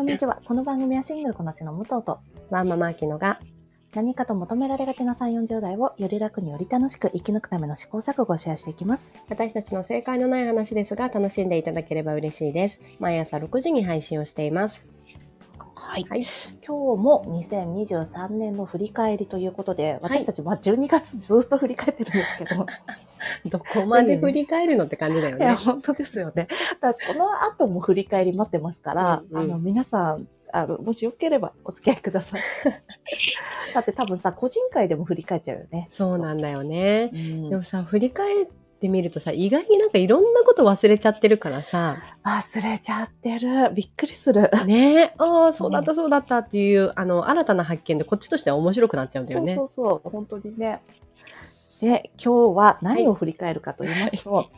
[0.00, 0.40] こんにちは。
[0.46, 3.38] この番組はシングルこなしの武藤とワンママアキノが
[3.92, 9.12] 何かと求められがちな3、40代をより楽により楽しく生き抜くための試行錯誤をシェアしていきます。
[9.28, 12.80] 私たちの正解のない話ですが楽しんでいただければ嬉しいです。
[12.98, 14.80] 毎朝6時に配信をしています。
[15.80, 16.06] はい。
[16.08, 16.26] はい。
[16.66, 22.66] 今日も2023年の振り返りということで、私たちは12月ずっと振り返ってるんですけど、
[23.50, 25.54] どこまで振り返るのって感じだよいや、ね。
[25.54, 26.46] 本当ですよね。
[26.80, 32.40] だこの後も振り返り待ってますから、うんうんあの、皆さん、あの、もしよければお付き合いください。
[33.74, 35.88] だって多分さ、個人会でも振り返っちゃうよね。
[35.92, 37.10] そうなんだよね。
[37.12, 38.46] うんでもさ、振り返っ
[38.80, 43.72] てみるとさ、意外になんかいろんなこと忘れちゃってるからさ、忘れちゃってる。
[43.74, 44.50] びっくりする。
[44.66, 49.54] ねえ、ああ、そうだったそうだったっていう、あの、新たな発見でこっちとしては面白くなっちゃうんだよね。
[49.54, 50.80] そうそうそう、本当にね。
[51.80, 54.50] で、今日は何を振り返るかと言いますと、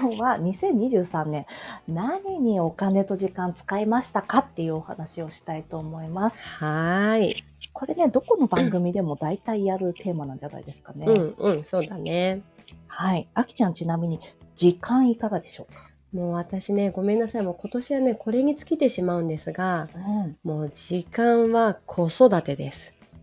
[0.00, 1.46] 今日は2023年、
[1.88, 6.40] 何にお金と時間使いましたかっていうお話をしたいと思います。
[6.42, 7.44] はーい。
[7.72, 11.06] これね、どこの番組でも大体やるテーマなんじゃないですかね。
[11.06, 12.42] うんうん、そうだね。
[12.90, 13.28] はい。
[13.34, 14.20] あきちゃんちなみに、
[14.56, 15.88] 時間いかがでしょうか？
[16.12, 17.42] もう私ね、ごめんなさい。
[17.42, 20.36] もう今年はね、これに尽きてしまうんですが、うん。
[20.42, 22.78] もう時間は子育てです。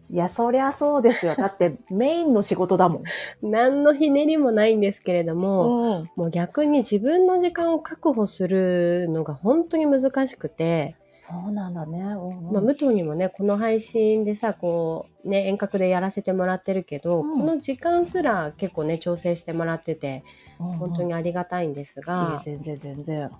[0.09, 1.35] いや、そりゃそうですよ。
[1.35, 3.03] だって、メインの仕事だもん。
[3.43, 6.09] 何のひねりもないんですけれども、うん。
[6.15, 10.95] もう逆に自分の時間を確保するのが本当に難しくて、
[11.29, 11.99] そうなんだね。
[11.99, 20.23] うんうんまあ、武藤にもね、この配信でさ、こう、ね、遠隔でやらせてもらってるけど、うんこの時間すら結構ね、調整してもらってて、
[20.59, 23.31] うんうん本当にありがたいんですが、全然全然。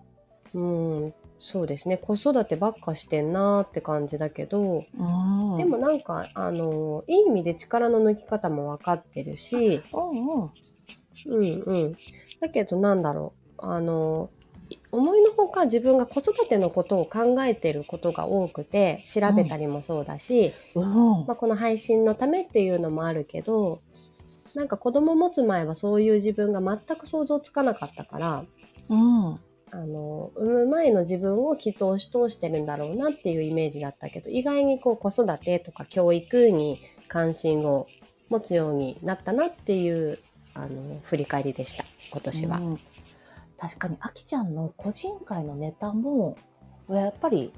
[0.54, 0.62] う
[1.08, 5.58] ん、そうですね、子育てばっかしてんなーって感じだけど、うん。
[5.58, 10.52] でもなんか、あの、いい意味で力の抜き方も分かってるし、うんうん。
[11.28, 11.98] うんうん。
[12.40, 13.66] だけどなんだろう。
[13.66, 14.37] あの、い
[14.92, 21.26] 思いのほか自分が子育てのことを考えてることが多くて、調べたりもそうだし、うん。
[21.26, 23.82] まあ、この配信のためっていうのもあるけど、
[24.56, 28.46] なんか子供持つ前はそういう自分が全く想像つかなかったから、
[28.90, 29.34] うん。
[29.70, 37.88] あの、産む前の自分をきっと押し通してるんだろうなっていうイメージだったけど、意外にこう子育てとか教育に関心を
[38.30, 40.20] 持つようになったなっていう、
[40.54, 42.58] あの、振り返りでした、今年は。
[42.60, 42.80] うん
[43.60, 46.38] 確かに、あきちゃんの個人会のネタも、
[46.90, 47.52] やっぱり、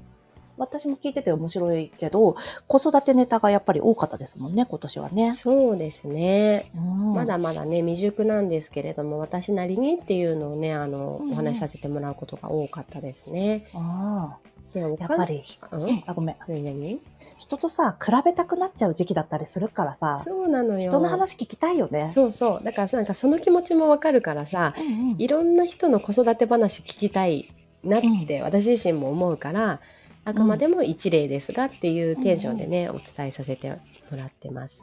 [0.56, 5.34] 私も聞いてて面白いけど、子育てネタがやっぱり多かったですもんね、今年はね。
[5.36, 6.66] そうですね。
[6.76, 13.64] うんまだまだね、未熟なんですけれども、私なりにっていうのをね、あの、うんうんお話しさせてもらうことが多かったですね。
[13.74, 14.36] あ
[14.74, 16.02] あ、やっぱり、うん？
[16.06, 16.36] あ、ごめん。
[16.46, 17.00] 何々
[17.40, 20.90] 人とさ、比べたくなっちゃう時期だったりするからさ、そうなのよ。
[20.90, 22.12] 人の話聞きたいよね。
[22.14, 22.62] そうそう。
[22.62, 29.80] だからさなんかその気持ちもわかるからさ、うんうんいろんな人の子育て話聞きたいなって私自身も思うから、
[30.24, 33.78] あくまでも一例ですがっていうテンションでね、お伝えさせても
[34.12, 34.74] らってます。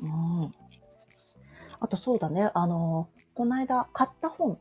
[0.00, 0.54] うん
[1.80, 4.58] あとそうだね、あの、この間買った本、うん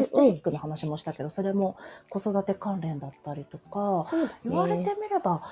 [0.00, 1.76] エストイックの話もしたけど、それも
[2.10, 4.30] 子育て関連だったりとか、ね。
[4.44, 5.42] 言われてみれば、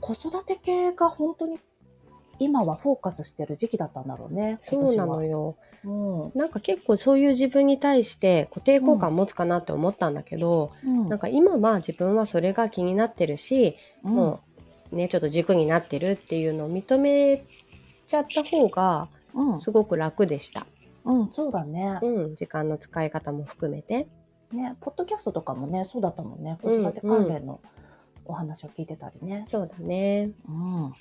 [0.00, 1.58] 子育て系が本当に
[2.38, 4.58] 今はフォーカスしてる時期だったんだろうね。
[4.62, 5.56] そうなのよ。
[5.84, 6.30] は。
[6.34, 11.08] なんか結構そういう自分に対して固定効果を持つかなって思ったんだけど、うん。
[11.08, 14.40] なんか今は自分はそれが気になってるし、うん、も
[14.92, 17.44] うね、ちょっと軸になってるっていうのを認め
[18.06, 20.66] ちゃった方がうん、すごく楽でした。
[21.04, 21.98] うん、そうだね。
[22.02, 24.08] うん、時間の使い方も含めて。
[24.52, 26.58] ね、ポッドキャストとかもね、そうだったもんね。
[26.60, 27.60] 子うん育て関連の
[28.24, 29.46] お話を聞いてたりね。
[29.50, 30.30] そうだね。
[30.48, 30.92] うん。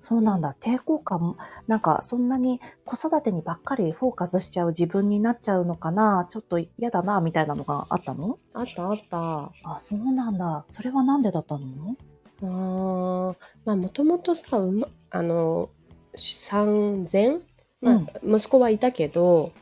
[0.00, 0.56] そうなんだ。
[0.60, 1.36] 抵抗感、
[1.68, 8.38] なんかそんなに子育てにばっかりフォーカスしちゃう自分になっちゃうのかな、ちょっと嫌だな、みたいなのがあったの？
[8.52, 9.18] あったあった。
[9.18, 10.64] ああ、そうなんだ。
[10.68, 11.96] それはなんでだったの？
[12.42, 15.70] ーまあもともとさ、うま、あの、
[16.16, 17.38] 産前、
[17.80, 19.52] まあうん息子はいたけど、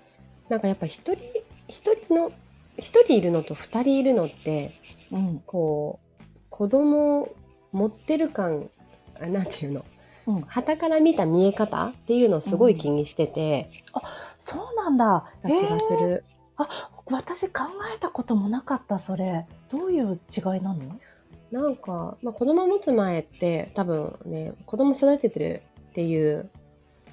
[0.49, 1.19] なんかやっぱ一人、
[1.69, 2.33] 一人の、
[2.79, 4.73] 一人いるのと二人いるのって、
[5.13, 5.43] うん。
[5.47, 6.10] こう、
[6.61, 7.31] 子供
[7.73, 8.69] 持ってる感、
[9.19, 9.85] あなんていうの、
[10.27, 10.43] うん。
[10.43, 13.71] 旗から見た見え方っていうのをすごい気にしてて、
[14.39, 15.25] そうなんだ。
[15.43, 16.25] な気がすえーる。
[17.07, 17.63] 私考
[17.97, 19.47] えたこともなかった、それ。
[19.71, 21.01] どういう違いなの？
[21.51, 26.51] なんか、まあ、子供持つ前って多分ね、子供育ててるっていう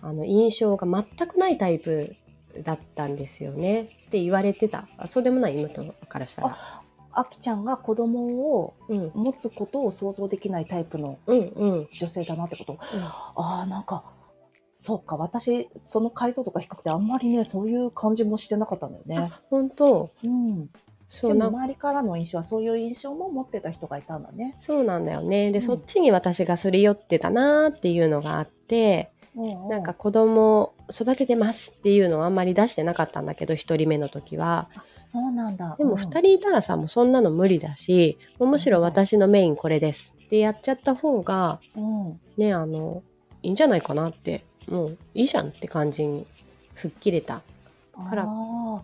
[0.01, 2.17] あの印象が全くないタイプ
[2.65, 4.89] だったんですよねって言われてた。
[4.97, 5.57] あそうでもない？
[5.57, 6.81] 妹からしたら。
[7.19, 9.11] あきちゃんが子供をうん。
[9.15, 11.89] 持つことを想像できないタイプのうんうん。
[11.99, 12.77] 女性だなってこと。
[12.79, 14.03] ああ、なんか、
[14.73, 19.17] そうか、私、その解像度が低くて、あんまりね、そういう感じもしてなかったんだよね。
[19.17, 20.69] あ、本当うん。
[21.09, 24.57] そうなでも周りからの印象はそういう印象も持ってた人がいたんだね。
[24.61, 25.51] そうなんだよね。
[25.51, 34.69] で、うんそっちに私がすり寄ってたなーっていうのがあって、うんなんか、子供を育ててますっていうのはあんまり出してなかったんだけど、一人目の時は。
[35.11, 35.75] そうなんだ。
[35.77, 42.19] でもうん二人いたらさ、もうそんなの無理だし、むしろ私のメインこれですってやっちゃった方が、うん。
[42.37, 43.03] ね、あの、
[43.43, 46.25] いいんじゃないかなって、もういいじゃんって感じに
[46.75, 47.41] 吹っ切れたっ
[48.09, 48.83] からあ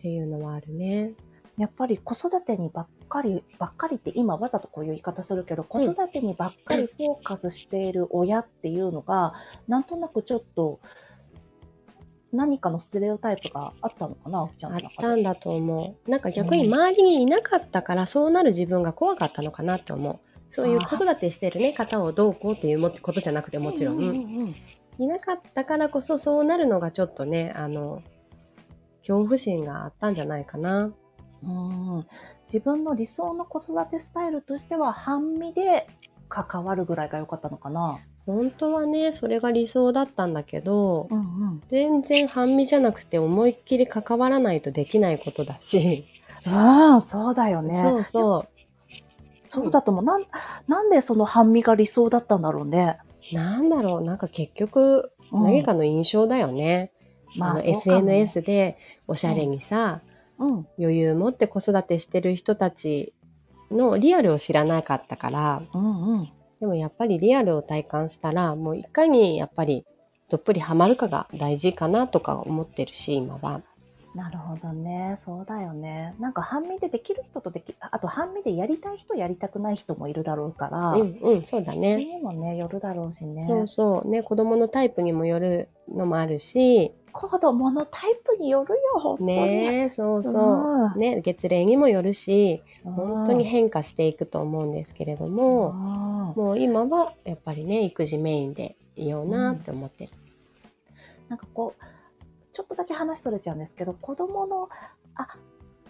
[0.00, 1.12] ていうのはあるね。
[1.16, 9.32] ーやっぱり子育てにばっかり、ばっかりって今わざとこういう言い方するけど、子育てにばっかりフォーカスしている親っていうのが、
[9.66, 10.78] なんとなくちょっと、
[12.32, 14.80] 何かのステレオタイプがあったのかな、ふちゃんあっ。
[14.96, 16.10] たんだと思う。
[16.10, 20.18] なんか逆に周りにいなかったから、そうなる自分が怖かったのかなって思う。
[20.50, 24.54] そういう子育てしてるね、方をどうこうっていうもことじゃなくてもちろんうん
[24.98, 28.02] いなかったからこそそうなるのがちょっとね、あの、
[29.00, 30.92] 恐怖心があったんじゃないかな。
[31.42, 32.06] うん
[32.52, 35.86] 自分の理想の子育てスタイルとしては半身で
[36.28, 38.00] 関わるぐらいが良かったのかな。
[38.28, 41.18] 本当はね、それが理想だったんだけど、んう
[41.54, 41.62] ん。
[41.70, 46.04] 全然半身じゃなくて思いっきり関わらないとできないことだし、
[46.44, 46.50] う
[46.96, 47.82] ん、そうだよね。
[47.82, 48.48] そうそう。
[49.46, 50.04] そうだと思う。
[50.04, 50.24] なん、
[50.66, 52.98] なんでその半身が理想だったんだろうね。
[53.32, 56.90] なんだろう、なんか結局、うん何かの印象だよね。
[57.40, 60.02] あのそうかも SNS でおしゃれにさ、
[60.38, 60.66] うん。
[60.78, 63.14] 余裕持って子育てしてる人たち
[63.70, 66.28] のリアルを知らなかったから、うんうん。
[66.60, 69.84] でもやっぱりリアルを体感したら、もういかにやっぱり
[70.28, 73.62] どっぷりハマるかが大事かなとか思ってるし、今は。
[74.14, 75.16] なるほどね。
[75.24, 76.14] そうだよね。
[76.18, 81.96] なんか半身でできる人とでき、あと半身でやりたい人、やりたくない人もいるだろうから、うんうん、そうだね。
[81.96, 83.44] にもね、よるだろうしね。
[83.44, 84.08] そうそう。
[84.08, 89.28] ね、子供のタイプにもよるのもあるし、子供のタイプによるよ、本当に。
[89.28, 90.32] ね、そうそう。
[90.32, 95.72] うんね、月齢にもよるし、うん本当に変化していくと思うんですけれども、う
[96.40, 100.12] んもう今はやっぱりね、育児メインでいようなって思ってる。
[101.28, 101.84] なんかこう、
[102.52, 104.68] ちょっとだけ話それちゃうんですけど、子供の、
[105.14, 105.28] あ、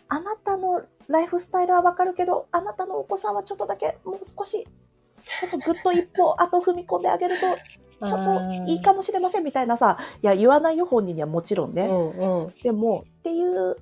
[0.09, 4.67] あなたのライフスタイルはわかるけど、あなたのお子さんはちょっとだけ、もう少し、
[5.41, 7.47] ちょっとぐっと一歩後踏み込んであげると、
[8.07, 11.87] ちょっといいかもしれませんみたいなさ、いや、言わないよ、本人にはもちろんね。
[11.87, 12.55] うんうん。
[12.63, 13.77] でも、っていう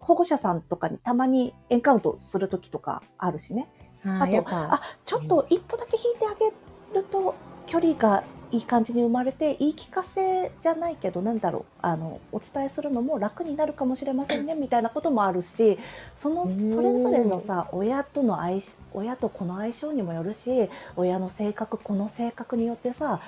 [0.00, 3.68] 保護者さんとかにたまにエンカウントするときとかあるしね。
[4.04, 7.34] ああとあ、ちょっと一歩だけ引いてあげると、
[7.66, 15.78] 距離がいい感じに生まれて、言い聞かせじゃないけど、なんだろう、あの、お伝えするのも楽になるかもしれませんね、みたいなこともあるし、
[16.16, 16.74] その、うん。
[16.74, 23.20] それぞれのさ、親との相し、親と子の相性にもよるし、親の性格、子の性格によってさ、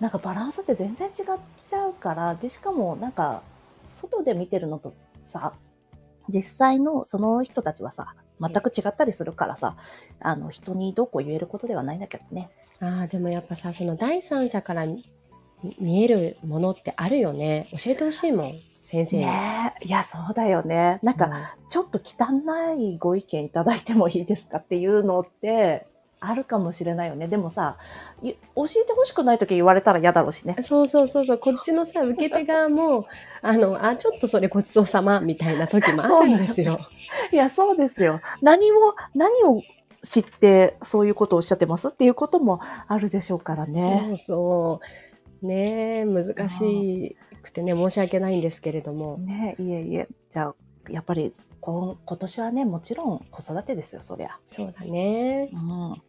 [0.00, 1.14] なんかバランスって全然違っ
[1.68, 3.42] ちゃうから、で、しかもなんか、
[4.00, 4.94] 外で見てるのと
[5.26, 5.52] さ、
[6.28, 9.76] 実際のその人たちはさ、全く違ったりするからさ、
[10.20, 12.50] あの、人にどうこう言えることではないんだけどね。
[12.80, 15.04] ああ、でもやっぱさ、その第三者から見
[15.78, 17.68] 見えるものってあるよね。
[17.72, 19.26] 教えてほしいもん、先生に。
[19.26, 19.86] ねえ。
[19.86, 20.98] いや、そうだよね。
[21.02, 25.86] なんか、ちょっと汚いご意見いただいてもいいですかっていうのって、
[26.20, 27.28] あるかもしれないよね。
[27.28, 27.78] でもさ、
[28.22, 30.64] い教えてほしくないとき言われたら嫌だろうしねうん。
[30.64, 33.06] そうそうそうそう、こっちのさ、受け手側も、
[33.40, 36.78] あの、あ、ちょっとそれごちそうさま、みたいな時もあるんですよ。
[37.32, 38.20] いや、そうですよ。
[38.42, 39.62] 何を、何を
[40.02, 44.04] 知ってそういうことをおっしゃってますっていうこともあるでしょうからね。
[44.08, 44.80] そうそ
[45.42, 45.46] う。
[45.46, 49.16] ねえ、難しくてね、申し訳ないんですけれども。
[49.18, 50.08] ねいえいえ。
[50.32, 50.54] じゃあ、
[50.90, 54.38] やっぱり今今年はね、もちろん子育てですよ、そりゃ。
[54.54, 55.50] そうだね。
[55.52, 56.02] うん、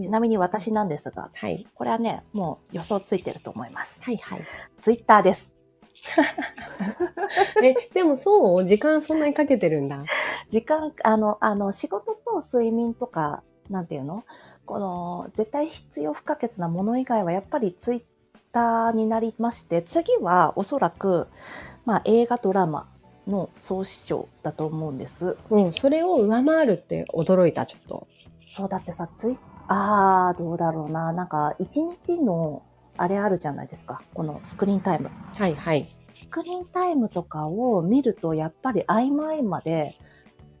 [0.00, 1.66] ちなみに私なんですが、はい。
[1.74, 4.02] これはね、もう予想ついてると思います。
[4.02, 4.46] はいはい。
[4.80, 5.52] ツイッターです。
[7.64, 8.66] え、でもそう？
[8.66, 10.04] 時間そんなにかけてるんだ。
[10.50, 14.24] 時間、あの、あの、仕事と睡眠とか、なんていうの？
[14.66, 18.02] この、絶対必要不可欠なもの以外はやっぱりツイッ
[18.52, 21.28] ターになりまして、次はおそらく、
[21.86, 22.88] まあ映画ドラマ
[23.26, 25.38] の総視聴だと思うんです。
[25.48, 28.06] うん、それを上回るって驚いた、ちょっと。
[28.48, 29.38] そうだってさ、ツイ
[29.68, 31.12] あー、どうだろうな。
[31.12, 32.62] なんか、一日の、
[32.96, 34.00] あれあるじゃないですか。
[34.14, 35.10] このスクリーンタイム。
[35.34, 35.94] はいはい。
[36.12, 39.98] スクリーンタイムとかを見ると、やっぱり合間合間で、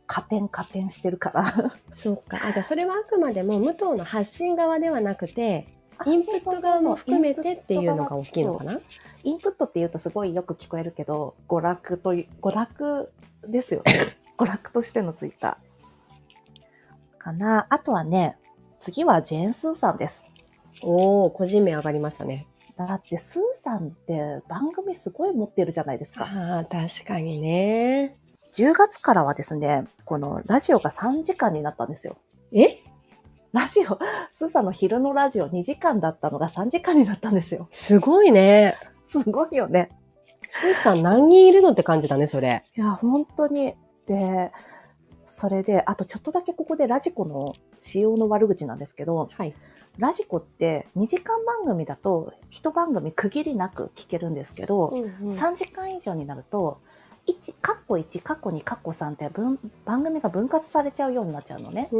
[0.08, 1.72] 加点加点してるから。
[1.96, 2.38] そうか。
[2.44, 5.66] あ、じゃあそれはあくまでも無党の発信側ではなくて、
[6.04, 8.80] インプット側も含めてっていうのが大きいのかな？
[9.24, 13.12] インプットって言うとすごいよく聞こえるけど、娯楽という、娯楽
[13.48, 14.16] ですよね。
[14.36, 17.18] 娯楽としてのツイッター。
[17.18, 17.66] かな。
[17.70, 18.36] あとはね、
[18.86, 20.24] 次はジェーン・スーさんです。
[20.80, 22.46] おお個人名上がりましたね。
[22.78, 26.24] だって、スーさんって番組すごい持ってるじゃないですか。
[26.24, 28.16] ああ、確かにね。
[28.54, 32.16] 10月からはですね、このラジオが3時間になったんですよ。
[32.52, 32.78] え？
[33.52, 33.98] ラジオ、
[34.32, 37.66] スーさんの昼のラジオ2時間だったのが3時間になったんですよ。
[37.72, 38.76] すごいね。
[39.08, 39.90] すごいよね。
[40.48, 42.64] スーさん何人いるのって感じだね、それ。
[42.76, 43.74] いや、本当に。
[44.06, 44.52] で、
[45.28, 49.54] それで、あとちょっとだけここでラジコの仕様の悪口なんですけど、はい。
[49.98, 56.80] ラジコって2時間番組だと一番組区切りなく聞けるんですけど、3時間以上になると、
[57.26, 61.88] 1、カッコ1、カッコ2、カッコ3って分番組が分割されちゃうようになっちゃうのね。
[61.90, 61.98] で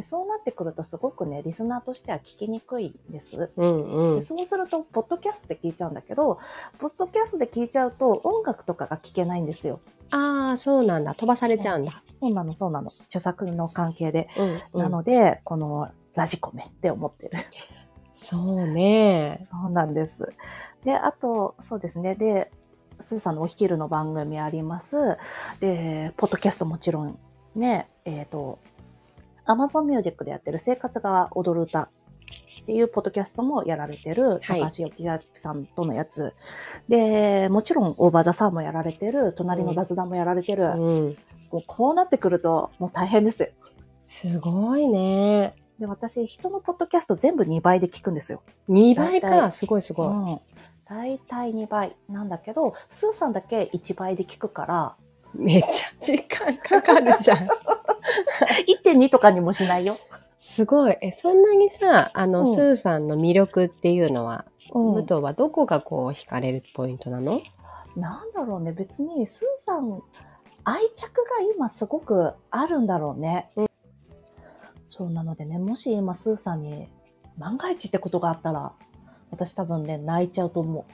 [0.00, 0.02] ん。
[0.02, 3.50] そうなってくるとすごくね、リスナーとしては聞きにくいんです。
[3.56, 4.20] うんうん。
[4.20, 6.38] でそうすると、ポッドキャストで聞いちゃうんだけど、
[6.78, 9.80] ポッドキャストで聞いちゃうと音楽とかが聞けないんですよ。
[10.10, 11.14] ああ、そうなんだ。
[11.14, 12.02] 飛ばされちゃうんだ。
[12.20, 12.88] そうなの、そうなの。
[12.88, 14.28] 著作の関係で。
[14.36, 14.82] うん、うん。
[14.82, 17.32] なので、このラジコメって思ってる。
[18.24, 19.46] そうね。
[19.50, 20.32] そうなんです。
[20.84, 22.14] で、あと、そうですね。
[22.14, 22.50] で、
[23.00, 24.96] スーさんのおひきるの番組あります。
[25.60, 27.18] で、ポッドキャストもちろん
[27.54, 28.58] ね、えっ、と、
[29.46, 31.88] Amazon Music でやってる生活が踊る歌っ
[32.66, 36.34] ていうポッドキャストもやられてる、はい高橋由紀さんとのやつ。
[36.88, 40.64] で、もちろんオーバーザさんもやられてる、隣の雑談もやられてる。
[40.76, 41.16] うん。
[41.50, 43.48] もうこうなってくると、もう大変ですよ。
[44.08, 45.54] すごいね。
[45.78, 48.42] で、私、人のポッドキャスト全部2倍で聞くんですよ。
[48.68, 49.52] 2倍か。
[49.52, 50.08] すごいすごい。
[50.08, 50.40] うん。
[50.88, 54.96] 大体2倍なんだけど、スーさんだけ1倍で聞くから、
[55.34, 57.48] めっちゃ時間かかるじゃん。
[58.86, 59.96] 1.2とかにもしないよ。
[60.40, 60.96] すごい。
[61.02, 67.40] え、そんなにさ、あの、うんスーさんの魅力っていうのは、うん武藤はどこがこう惹かれるポイントなの？
[67.96, 70.02] なんだろうね、別にスーさん、
[70.68, 73.50] 愛着が今すごくあるんだろうね。
[73.56, 73.66] う
[74.84, 76.88] そうなのでね、もし今スーさんに
[77.38, 78.72] 万が一ってことがあったら、
[79.30, 80.84] 私多分ね、泣いちゃうと思う。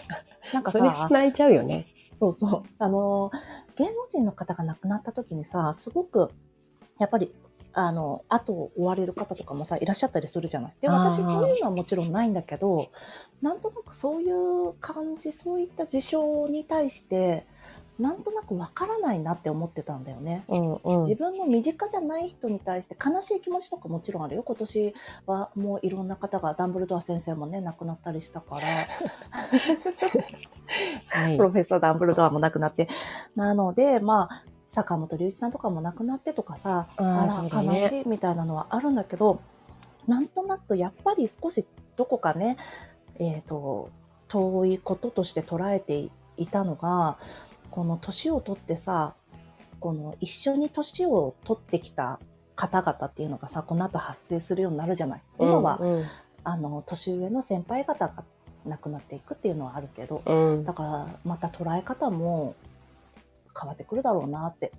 [0.54, 1.86] なんかそれさ、泣いちゃうよね。
[2.12, 2.62] そうそう。
[2.78, 3.30] あの、
[3.76, 6.30] 芸能人の方が亡くなった時にさ、すごく、
[6.98, 7.34] やっぱり、
[7.74, 10.74] あの、後を追われる方とかもさ、いらっしゃったりするじゃない。
[10.80, 12.88] で、私そういうのはもちろんないんだけど、
[13.42, 17.46] なんとなくそういう感じ、そういった事象に対して、
[17.98, 20.44] なんとなくわからないなって思ってたんだよね。
[20.48, 21.16] うんうん自。
[21.16, 24.44] 分の身近じゃない人に対して悲しい気持ちとかもちろんあるよ。
[24.44, 24.94] 今年
[25.26, 28.86] はもういろんな方が、ダンブルドア先生もね、亡くなったりしたから、
[31.06, 31.42] はいプ。
[31.42, 32.88] ロフェッサーダンブルドアも亡くなって。
[33.34, 39.40] なので、まあ、坂本龍一さんとかも亡くなってとかさ、あね悲しいみたいなのはあるんだけど、
[40.06, 42.56] なんとなくやっぱり少しどこかね、
[43.18, 43.90] えっ、と、
[44.28, 47.18] 遠いこととして捉えていたのが、
[47.78, 49.14] この年を取ってさ、
[49.78, 52.18] この一緒に年を取ってきた
[52.56, 55.22] 方々っていうのがさ、この後発生するようになるじゃない？
[55.38, 56.04] 今は、うん
[56.42, 58.24] あの、年上の先輩方が
[58.66, 62.56] 亡くなっていくっていうのはあるけど、うん、うんだからまた捉え方も
[63.56, 64.72] 変わってくるだろうなって。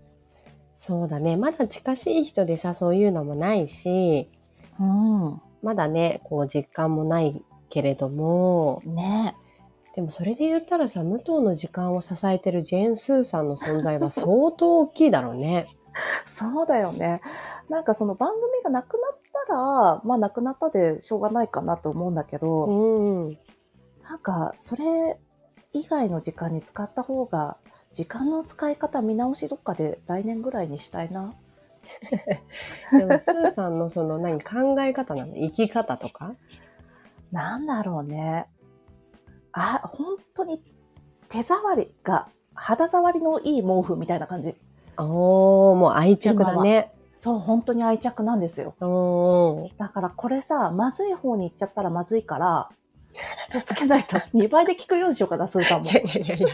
[0.76, 1.38] そうだね。
[1.38, 4.30] まだ近しい人でさ、そういうのもないし、
[4.78, 5.42] うん。
[5.64, 9.38] まだね、こう実感もないけれども、ね
[10.00, 15.68] でもそれで言ったらさ、武藤の時間を支えてるジェーン・スーさんの存在は相当大きいだろうね。
[16.26, 17.20] そうだよね。
[17.68, 23.38] なんかその番組がなくなったら、まあなくなったでしょうがないかなと思うんだけど、うん。
[24.02, 25.18] なんかそれ
[25.74, 27.58] 以外の時間に使った方が、
[27.94, 31.34] 時間の使い方見直しどっかで来年ぐらいにしたいな。
[32.98, 35.36] でも、スーさんのその何、考え方なの？
[35.36, 36.36] 生き方とか？
[37.34, 38.48] なんだろうね。
[39.54, 40.62] あ、本当に
[41.30, 44.56] 手触りが、肌触りのいい毛布みたいな感じ。
[44.98, 46.92] おー、もう愛着だね。
[47.16, 48.76] そう、本当に愛着なんですよ。
[49.78, 52.70] だからこれさ、まずい方に行っちゃったらまずいから、
[53.52, 55.94] 気をつけないと 2倍で聞くようにしようかな、スーさんもい。
[55.94, 56.48] やいやいや。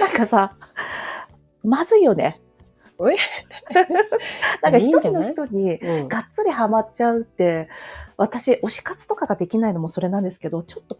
[0.00, 0.54] なんかさ、
[1.62, 2.34] まずいよね。
[3.00, 3.16] え
[4.62, 6.08] なんか一人の人にうん。
[6.08, 7.68] がっつりハマっちゃうって、
[8.16, 10.98] 私、推し活とかができないのもそれなんですけど、ちょっと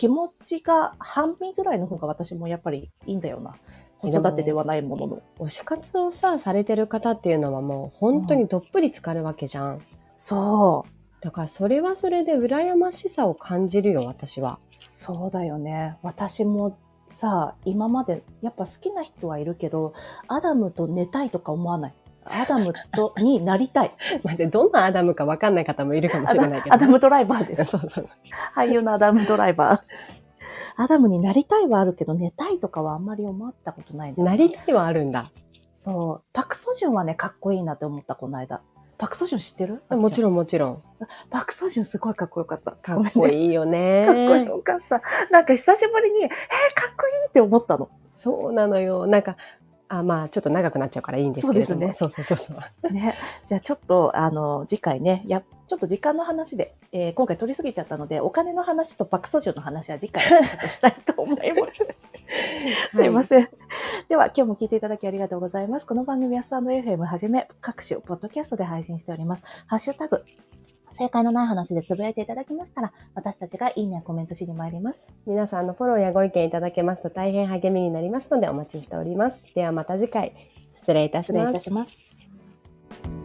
[0.00, 3.54] 気持ちが半身ぐらいの方が私もやっぱりいいんだよな。
[3.98, 5.22] 子育てではないものの。
[5.38, 9.82] 推し活をさ、されてる方っていうのはもう本当にどっぷり浸かるわけじゃん。
[10.16, 11.22] そう。
[11.22, 14.58] だからそれはそれで羨ましさを感じるよ、私は。
[14.74, 15.98] そうだよね。
[16.02, 16.78] 私も
[17.12, 19.92] さ、今までやっぱ好きな人はいるけど、
[20.28, 21.94] アダムと寝たいとか思わない。
[22.24, 23.94] アダムとになりたい。
[24.22, 26.74] 待って、どのアダムかわかんない方もいるかもしれないけど。
[26.74, 27.64] アダムドライバーです。
[27.70, 28.08] そうそう。
[28.54, 29.80] 俳優のアダムドライバー。
[30.76, 35.30] アダムになりたいはあるけど、寝たいとかはあんまり思ったことないんだよなりたいはあるんだ。
[35.76, 36.22] そう。
[36.32, 38.60] パクソジュンはね、かっこいいなって思った、この間。
[38.98, 39.82] パクソジュン知ってる？
[39.90, 39.98] ん。
[39.98, 40.82] もちろんもちろん。
[41.30, 42.72] パクソジュンすごいかっこよかった。
[42.72, 44.04] かっこいいいよね。
[44.04, 45.00] かっこよかった。
[45.30, 46.34] なんか久しぶりに、えー、か
[46.92, 47.88] っこいいって思ったの。
[48.14, 49.06] そうなのよ。
[49.06, 49.36] なんか、
[49.90, 51.92] あ、まあ、ちょっと長くなっちゃうからいいんですけれども。
[51.92, 52.92] そうですそうそうそうそう。
[52.94, 53.16] ね。
[53.46, 61.72] じゃあちょっと、あの、次回ね、や、ちょっと時間の話で、えー今回取りすぎちゃったので、お金の話とパクソジュの話は次回ちょっとしたいと思います。
[62.94, 63.48] すいません。
[64.08, 65.86] では、今日も聞いていただきありがとうございます。
[65.86, 69.42] この番組はスタンド FM はじめ、各種ポッドキャストで配信しております。
[69.66, 70.24] ハッシュタグ、
[71.00, 75.06] 正解のない話でつぶやいていただきましたら、私たちがいいねやコメントしに参ります。
[75.26, 79.36] 皆さんのフォローやご意見いただけますと大変励みになりますのでお待ちしております。
[79.54, 80.34] ではまた次回、
[80.76, 81.60] 失礼いたします失礼いた。
[81.60, 83.19] します。